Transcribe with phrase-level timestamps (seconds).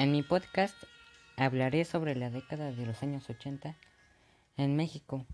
[0.00, 0.74] En mi podcast
[1.36, 3.76] hablaré sobre la década de los años 80
[4.56, 5.26] en México.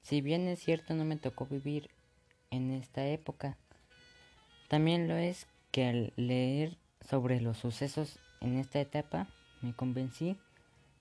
[0.00, 1.88] Si bien es cierto no me tocó vivir
[2.50, 3.56] en esta época,
[4.66, 9.28] también lo es que al leer sobre los sucesos en esta etapa
[9.60, 10.36] me convencí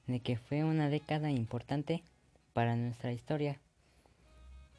[0.05, 2.03] de que fue una década importante
[2.53, 3.59] para nuestra historia.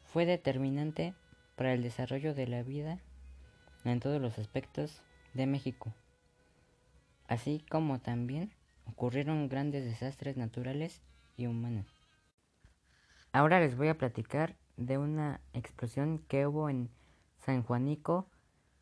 [0.05, 1.13] Fue determinante
[1.57, 2.99] para el desarrollo de la vida
[3.83, 5.01] en todos los aspectos
[5.33, 5.93] de México
[7.33, 8.53] así como también
[8.85, 11.01] ocurrieron grandes desastres naturales
[11.35, 11.87] y humanos.
[13.31, 16.89] Ahora les voy a platicar de una explosión que hubo en
[17.39, 18.27] San Juanico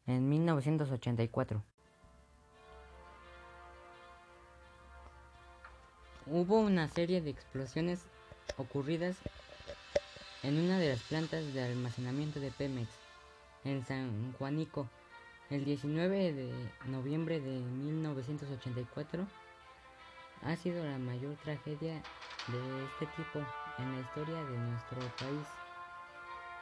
[0.05, 1.63] en 1984.
[6.27, 8.02] Hubo una serie de explosiones
[8.57, 9.15] ocurridas
[10.43, 12.89] en una de las plantas de almacenamiento de Pemex
[13.63, 14.89] en San Juanico
[15.51, 19.27] el 19 de noviembre de 1984
[20.43, 22.02] ha sido la mayor tragedia
[22.47, 23.45] de este tipo
[23.77, 25.47] en la historia de nuestro país,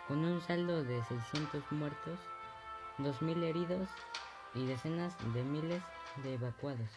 [0.08, 2.20] con un saldo de 600 muertos,
[2.98, 3.88] 2.000 heridos
[4.56, 5.84] y decenas de miles
[6.24, 6.90] de evacuados.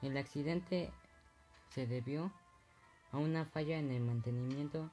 [0.00, 0.90] El accidente
[1.68, 2.32] se debió
[3.12, 4.90] a una falla en el mantenimiento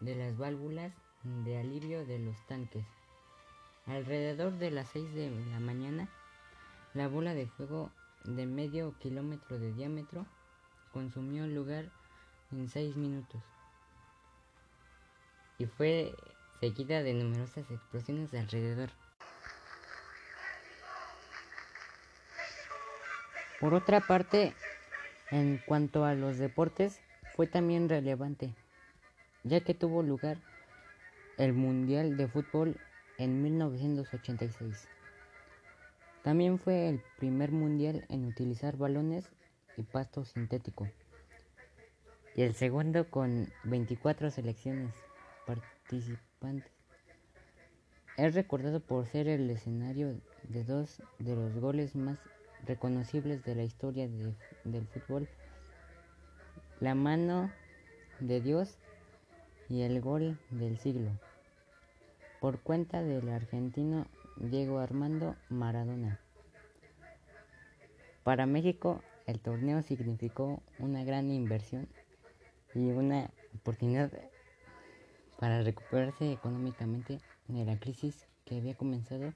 [0.00, 0.92] de las válvulas
[1.24, 2.99] de alivio de los tanques.
[3.86, 6.08] Alrededor de las 6 de la mañana,
[6.94, 7.90] la bola de fuego
[8.24, 10.26] de medio kilómetro de diámetro
[10.92, 11.90] consumió el lugar
[12.52, 13.42] en 6 minutos
[15.60, 16.14] y fue
[16.58, 18.90] seguida de numerosas explosiones alrededor.
[23.60, 24.54] Por otra parte,
[25.30, 26.98] en cuanto a los deportes,
[27.36, 28.54] fue también relevante,
[29.44, 30.38] ya que tuvo lugar
[31.36, 32.80] el Mundial de Fútbol
[33.20, 34.88] en 1986.
[36.24, 39.28] También fue el primer mundial en utilizar balones
[39.76, 40.88] y pasto sintético.
[42.34, 44.94] Y el segundo con 24 selecciones
[45.46, 46.72] participantes.
[48.16, 52.18] Es recordado por ser el escenario de dos de los goles más
[52.66, 54.08] reconocibles de la historia
[54.64, 55.28] del fútbol.
[56.80, 57.50] La mano
[58.18, 58.78] de Dios
[59.68, 61.10] y el gol del siglo
[62.40, 64.06] por cuenta del argentino
[64.36, 66.18] Diego Armando Maradona.
[68.24, 71.86] Para México el torneo significó una gran inversión
[72.74, 74.10] y una oportunidad
[75.38, 77.18] para recuperarse económicamente
[77.48, 79.32] de la crisis que había comenzado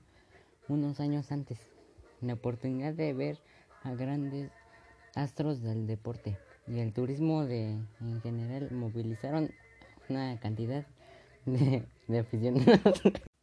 [0.69, 1.59] unos años antes.
[2.21, 3.39] La oportunidad de ver
[3.83, 4.51] a grandes
[5.15, 9.51] astros del deporte y el turismo de, en general movilizaron
[10.09, 10.87] una cantidad
[11.45, 13.03] de, aficionados.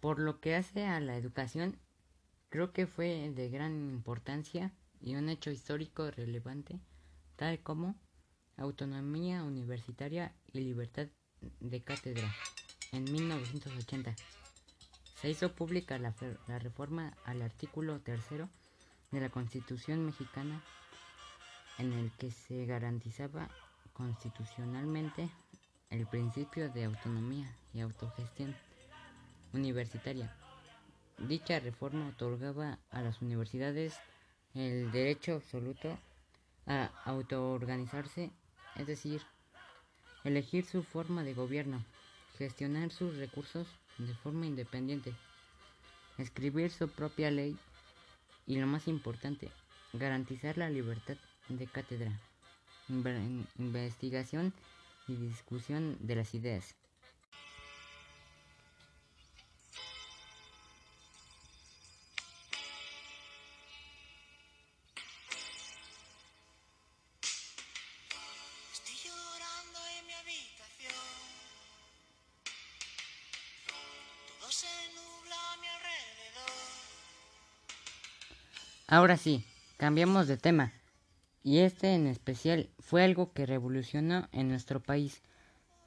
[0.00, 1.76] Por lo que hace a la educación,
[2.48, 6.80] creo que fue de gran importancia y un hecho histórico relevante,
[7.36, 7.96] tal como
[8.56, 11.08] autonomía universitaria y libertad
[11.60, 12.32] de cátedra
[12.92, 14.14] en 1980
[15.20, 16.14] se hizo pública la,
[16.60, 18.48] reforma al artículo tercero
[19.10, 20.62] de la Constitución mexicana
[21.78, 23.48] en el que se garantizaba
[23.94, 25.28] constitucionalmente
[25.90, 28.54] el principio de autonomía y autogestión
[29.52, 30.32] universitaria.
[31.18, 33.98] Dicha reforma otorgaba a las universidades
[34.54, 35.98] el derecho absoluto
[36.66, 38.30] a autoorganizarse,
[38.76, 39.22] es decir,
[40.22, 41.84] elegir su forma de gobierno,
[42.36, 43.66] gestionar sus recursos
[43.98, 45.12] de forma independiente,
[46.16, 47.58] escribir su propia ley
[48.46, 49.52] y lo más importante,
[49.92, 51.16] garantizar la libertad
[51.48, 52.20] de cátedra,
[53.58, 54.54] investigación
[55.06, 56.76] y discusión de las ideas.
[78.90, 79.44] Ahora sí,
[79.76, 80.72] cambiamos de tema.
[81.42, 85.20] Y este en especial fue algo que revolucionó en nuestro país.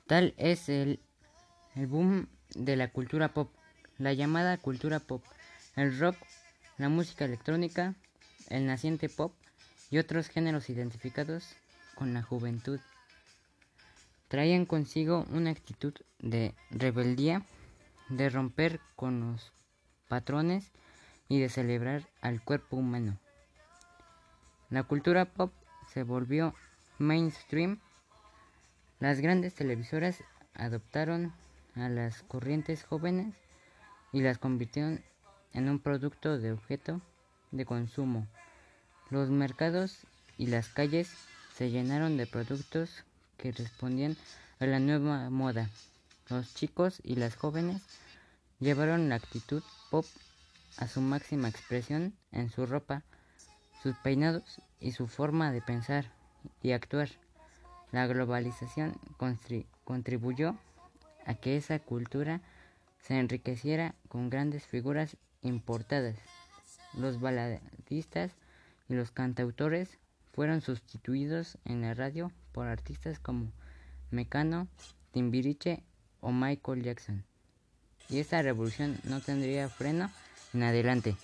[0.06, 1.00] Tal es el,
[1.74, 3.52] el boom de la cultura pop,
[3.98, 5.24] la llamada cultura pop,
[5.76, 6.16] el rock,
[6.78, 7.96] la música electrónica,
[8.50, 9.34] el naciente pop
[9.90, 11.56] y otros géneros identificados
[11.96, 12.80] con la juventud.
[14.28, 17.48] Traían consigo una actitud de rebeldía,
[18.10, 19.54] de romper con los
[20.08, 20.72] patrones
[21.32, 23.18] y de celebrar al cuerpo humano.
[24.70, 25.54] La cultura pop
[25.88, 26.54] se volvió
[26.98, 27.80] mainstream
[29.00, 30.26] Las grandes televisoras
[30.56, 31.32] adoptaron
[31.76, 33.34] a las corrientes jóvenes
[34.12, 35.02] y las convirtieron
[35.54, 37.00] en un producto de objeto
[37.52, 38.28] de consumo.
[39.10, 40.00] Los mercados
[40.38, 41.14] y las calles
[41.56, 43.06] se llenaron de productos
[43.38, 44.18] que respondían
[44.60, 45.70] a la nueva moda.
[46.28, 47.82] Los chicos y las jóvenes
[48.60, 50.06] llevaron la actitud pop
[50.78, 53.04] a su máxima expresión en su ropa,
[53.82, 56.12] sus peinados y su forma de pensar
[56.62, 57.10] y actuar.
[57.92, 58.98] La globalización
[59.84, 60.56] contribuyó
[61.26, 62.42] a que esa cultura
[63.02, 66.16] se enriqueciera con grandes figuras importadas.
[66.94, 68.32] Los baladistas
[68.90, 69.98] y los cantautores
[70.34, 73.52] fueron sustituidos en la radio por artistas como
[74.12, 74.68] Mecano,
[75.12, 75.84] Timbiriche
[76.20, 77.26] o Michael Jackson.
[78.10, 80.10] Y esta revolución no tendría freno
[80.54, 81.16] en adelante.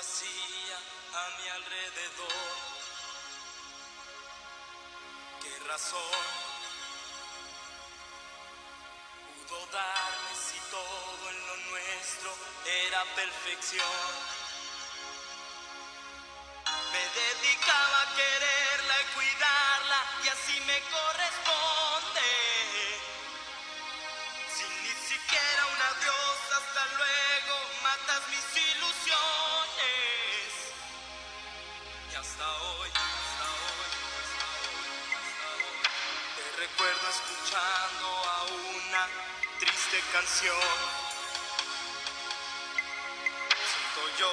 [0.00, 0.78] Vacía
[1.12, 2.56] a mi alrededor.
[5.42, 6.24] ¿Qué razón
[9.26, 12.30] pudo darme si todo en lo nuestro
[12.86, 14.39] era perfección?
[39.90, 40.56] Triste canción.
[43.70, 44.32] Siento yo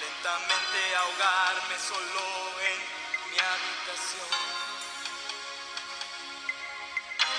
[0.00, 2.24] lentamente ahogarme solo
[2.70, 2.78] en
[3.30, 4.28] mi habitación.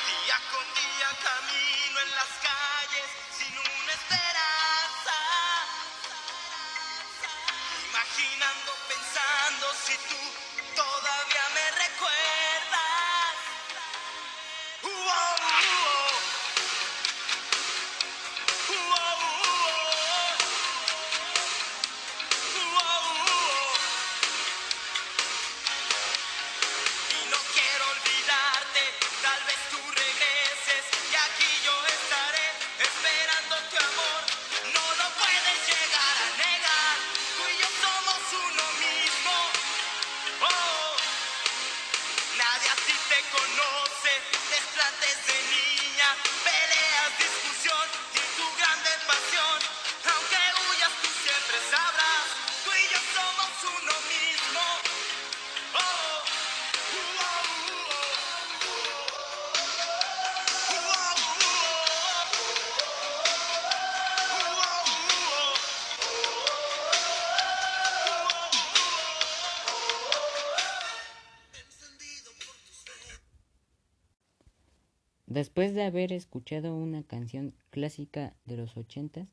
[0.07, 5.15] Día con día camino en las calles sin una esperanza
[7.89, 10.42] imaginando, pensando si tú
[75.43, 79.27] Después de haber escuchado una canción clásica de los ochentas,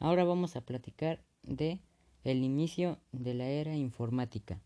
[0.00, 1.78] ahora vamos a platicar de
[2.24, 4.60] el inicio de la era informática.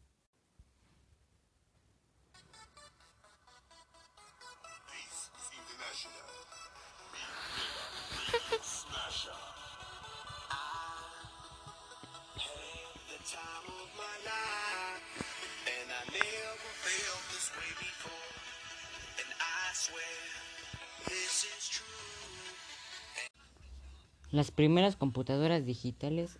[24.30, 26.38] Las primeras computadoras digitales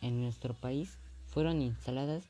[0.00, 2.24] en nuestro país fueron instaladas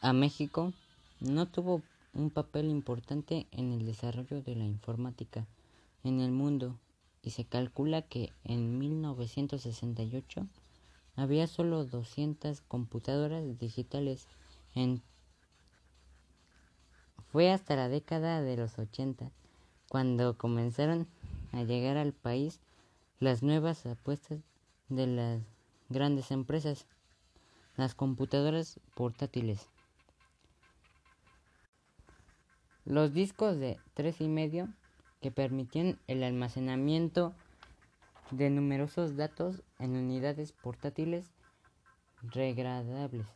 [0.00, 0.72] a México.
[1.20, 1.82] No tuvo
[2.12, 5.46] un papel importante en el desarrollo de la informática
[6.02, 6.78] en el mundo
[7.22, 10.46] y se calcula que en 1968
[11.14, 14.26] había solo 200 computadoras digitales
[14.74, 15.02] en
[17.30, 19.30] fue hasta la década de los 80
[19.88, 21.06] cuando comenzaron
[21.52, 22.60] a llegar al país
[23.20, 24.40] las nuevas apuestas
[24.88, 25.42] de las
[25.88, 26.86] grandes empresas,
[27.76, 29.68] las computadoras portátiles.
[32.84, 34.68] Los discos de tres y medio
[35.20, 37.34] que permitían el almacenamiento
[38.30, 41.30] de numerosos datos en unidades portátiles
[42.22, 43.26] regradables.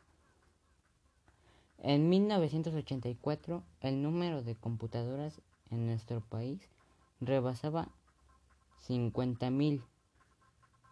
[1.79, 6.61] En 1984, el número de computadoras en nuestro país
[7.21, 7.89] rebasaba
[8.87, 9.83] 50.000.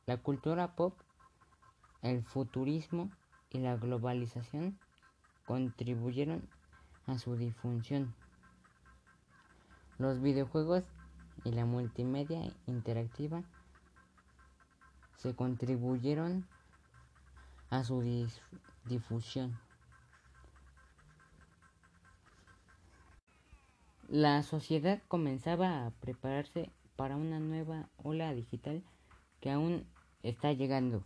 [0.07, 0.95] La cultura pop,
[2.03, 3.11] el futurismo
[3.51, 4.79] y la globalización
[5.47, 6.49] contribuyeron
[7.07, 8.15] a su difusión.
[9.99, 10.85] Los videojuegos
[11.45, 13.43] y la multimedia interactiva
[15.17, 16.47] se contribuyeron
[17.71, 18.03] a su
[18.85, 19.59] difusión.
[24.09, 28.83] La sociedad comenzaba a prepararse para una nueva ola digital
[29.39, 29.87] que aún
[30.23, 31.05] está llegando.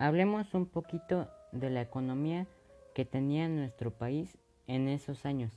[0.00, 2.48] Hablemos un poquito de la economía
[2.92, 5.52] que tenía nuestro país en esos años,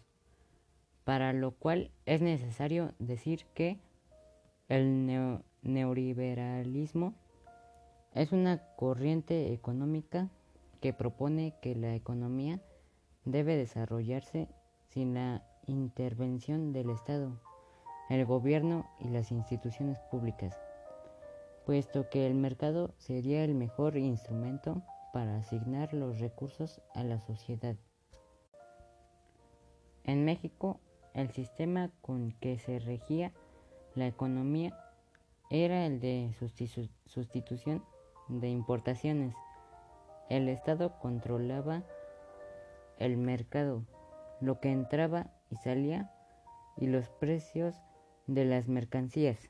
[1.06, 3.80] para lo cual es necesario decir que
[4.70, 7.16] el neoliberalismo
[8.13, 10.30] es una corriente económica
[10.82, 12.60] que propone que la economía
[13.24, 14.50] debe desarrollarse
[14.89, 17.39] sin la intervención del Estado,
[18.10, 20.58] el gobierno y las instituciones públicas,
[21.65, 24.82] puesto que el mercado sería el mejor instrumento
[25.13, 27.75] para asignar los recursos a la sociedad.
[30.03, 30.82] En México,
[31.13, 33.32] el sistema con que se regía
[33.96, 34.77] la economía
[35.50, 36.34] era el de
[37.06, 37.84] sustitución
[38.40, 39.36] de importaciones.
[40.30, 41.84] El Estado controlaba
[42.98, 43.86] el mercado,
[44.40, 46.12] lo que entraba y salía
[46.78, 47.76] y los precios
[48.28, 49.50] de las mercancías.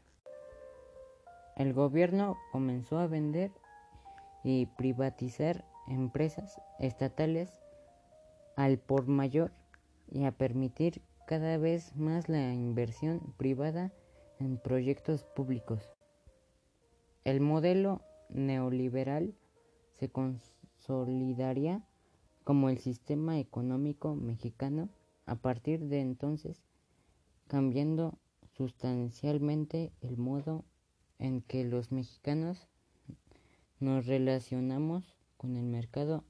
[1.56, 3.52] El gobierno comenzó a vender
[4.44, 7.62] y privatizar empresas estatales
[8.56, 9.52] al por mayor
[10.10, 13.92] y a permitir cada vez más la inversión privada
[14.40, 15.94] en proyectos públicos.
[17.24, 19.36] El modelo neoliberal
[20.00, 21.84] se consolidaría
[22.44, 24.90] como el sistema económico mexicano
[25.26, 26.64] a partir de entonces,
[27.48, 28.18] cambiando
[28.58, 30.66] sustancialmente el modo
[31.20, 32.68] en que los mexicanos
[33.80, 36.24] nos relacionamos con el mercado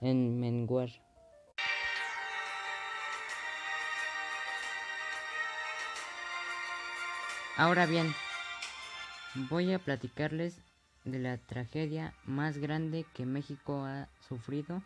[0.00, 0.90] en menguar.
[7.56, 8.14] Ahora bien,
[9.48, 10.65] voy a platicarles
[11.06, 14.82] de la tragedia más grande que México ha sufrido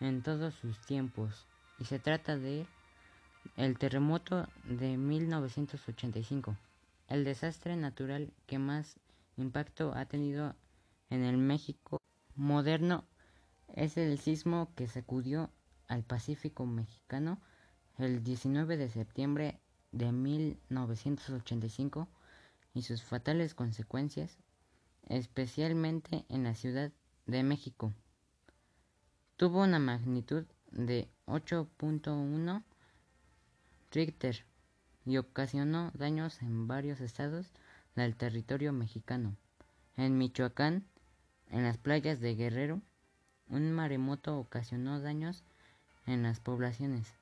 [0.00, 1.46] en todos sus tiempos.
[1.78, 2.66] Y se trata de
[3.56, 6.56] el terremoto de 1985,
[7.08, 9.00] el desastre natural que más
[9.36, 10.54] impacto ha tenido
[11.10, 11.98] en el México
[12.36, 13.04] moderno.
[13.74, 15.50] Es el sismo que sacudió
[15.88, 17.40] al Pacífico mexicano
[17.98, 19.58] el 19 de septiembre
[19.90, 22.08] de 1985
[22.74, 24.38] y sus fatales consecuencias
[25.08, 26.92] especialmente en la Ciudad
[27.26, 27.92] de México.
[29.36, 32.62] Tuvo una magnitud de 8.1
[33.90, 34.44] Richter
[35.04, 37.46] y ocasionó daños en varios estados
[37.94, 39.36] del territorio mexicano.
[39.96, 40.84] En Michoacán,
[41.50, 42.80] en las playas de Guerrero,
[43.48, 45.44] un maremoto ocasionó daños
[46.06, 47.14] en las poblaciones.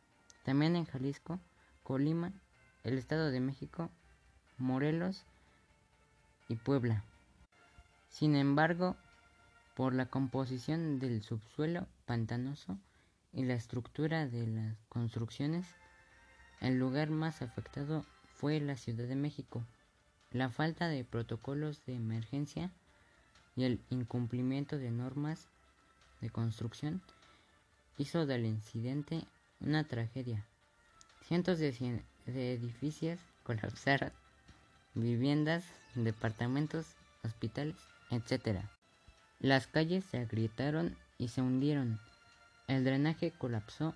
[0.44, 1.38] También en Jalisco,
[1.82, 2.32] Colima,
[2.84, 3.90] el Estado de México,
[4.58, 5.24] Morelos
[6.48, 7.04] y Puebla.
[8.12, 8.94] Sin embargo,
[9.74, 12.78] por la composición del subsuelo pantanoso
[13.32, 15.66] y la estructura de las construcciones,
[16.60, 18.04] el lugar más afectado
[18.34, 19.64] fue la Ciudad de México.
[20.30, 22.70] La falta de protocolos de emergencia
[23.56, 25.48] y el incumplimiento de normas
[26.20, 27.00] de construcción
[27.96, 29.24] hizo del incidente
[29.58, 30.46] una tragedia.
[31.22, 34.12] Cientos de, edificios colapsaron,
[34.94, 35.64] viviendas,
[35.94, 37.76] departamentos, hospitales
[38.12, 38.60] etc.
[39.40, 41.98] Las calles se agrietaron y se hundieron,
[42.68, 43.94] el drenaje colapsó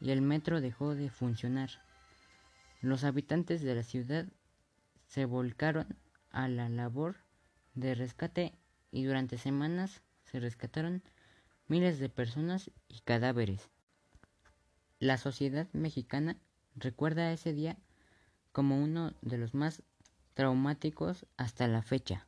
[0.00, 1.70] y el metro dejó de funcionar.
[2.80, 4.26] Los habitantes de la ciudad
[5.06, 5.96] se volcaron
[6.30, 7.16] a la labor
[7.74, 8.58] de rescate
[8.90, 11.02] y durante semanas se rescataron
[11.68, 13.70] miles de personas y cadáveres.
[14.98, 16.36] La sociedad mexicana
[16.74, 17.78] recuerda ese día
[18.50, 19.82] como uno de los más
[20.34, 22.26] traumáticos hasta la fecha.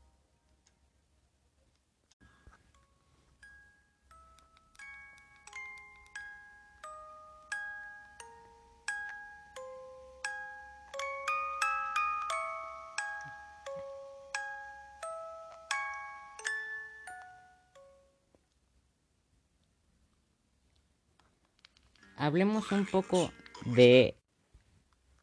[22.24, 23.30] Hablemos un poco
[23.66, 24.16] de,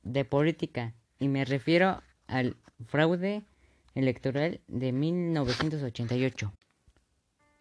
[0.03, 3.41] de política y me refiero al fraude
[3.96, 6.53] electoral de 1988.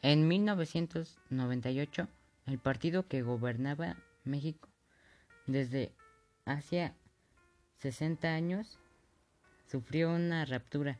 [0.03, 2.09] En 1998,
[2.49, 4.69] el partido que gobernaba México
[5.47, 5.91] desde
[6.45, 6.93] hace
[7.79, 8.79] 60 años
[9.67, 10.99] sufrió una ruptura,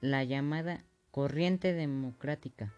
[0.00, 2.72] la llamada Corriente Democrática,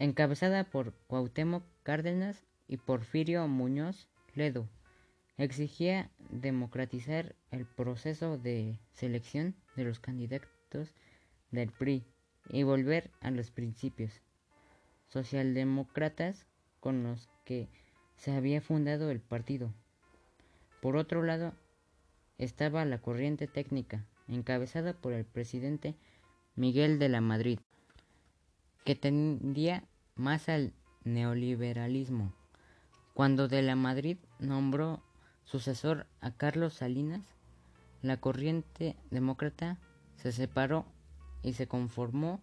[0.00, 4.68] encabezada por Cuauhtémoc Cárdenas y Porfirio Muñoz Ledo.
[5.38, 10.94] Exigía democratizar el proceso de selección de los candidatos
[11.50, 12.04] del PRI
[12.50, 14.20] y volver a los principios
[15.08, 16.46] socialdemócratas
[16.80, 17.68] con los que
[18.16, 19.72] se había fundado el partido.
[20.80, 21.54] Por otro lado,
[22.36, 25.96] estaba la corriente técnica, encabezada por el presidente
[26.56, 27.60] Miguel de la Madrid,
[28.84, 29.84] que tendía
[30.14, 30.72] más al
[31.04, 32.37] neoliberalismo.
[33.18, 35.02] Cuando de la Madrid nombró
[35.42, 37.26] sucesor a Carlos Salinas,
[38.00, 39.76] la corriente demócrata
[40.14, 40.86] se separó
[41.42, 42.40] y se conformó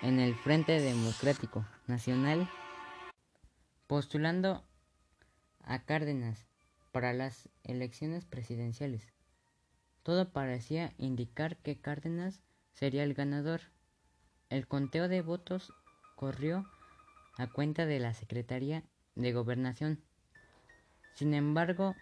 [0.00, 2.48] en el Frente Democrático Nacional,
[3.88, 4.62] postulando
[5.64, 6.46] a Cárdenas
[6.92, 9.12] para las elecciones presidenciales.
[10.04, 12.44] Todo parecía indicar que Cárdenas
[12.74, 13.60] sería el ganador.
[14.50, 15.72] El conteo de votos
[16.14, 16.64] corrió
[17.38, 18.84] a cuenta de la Secretaría
[19.20, 20.00] de Gobernación.
[21.14, 21.94] Sin embargo,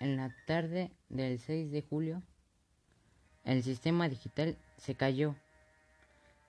[0.00, 2.22] en la tarde del 6 de julio,
[3.44, 5.34] el sistema digital se cayó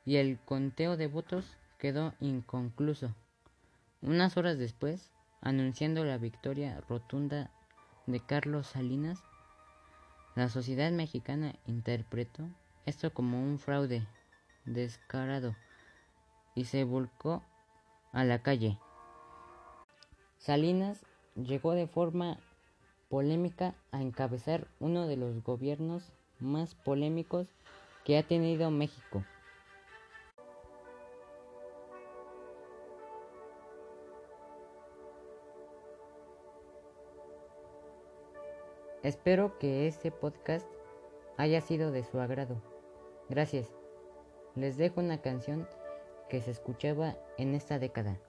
[0.05, 3.13] y el conteo de votos quedó inconcluso.
[4.01, 5.11] Unas horas después,
[5.41, 7.51] anunciando la victoria rotunda
[8.05, 9.19] de Carlos Salinas,
[10.35, 12.49] la sociedad mexicana interpretó
[12.85, 14.07] esto como un fraude
[14.65, 15.55] descarado
[16.55, 17.43] y se volcó
[18.11, 18.79] a la calle.
[20.37, 22.39] Salinas llegó de forma
[23.09, 27.47] polémica a encabezar uno de los gobiernos más polémicos
[28.05, 29.23] que ha tenido México.
[39.03, 40.67] Espero que este podcast
[41.37, 42.61] haya sido de su agrado.
[43.29, 43.73] Gracias.
[44.55, 45.67] Les dejo una canción
[46.29, 48.19] que se escuchaba en esta década.